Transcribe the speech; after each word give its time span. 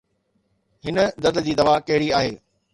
هن 0.85 0.95
درد 1.23 1.37
جي 1.45 1.53
دوا 1.61 1.75
ڪهڙي 1.87 2.09
آهي؟ 2.19 2.35